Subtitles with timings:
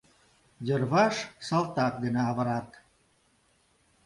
[0.67, 1.15] Йырваш
[1.47, 2.69] салтак дене авырат.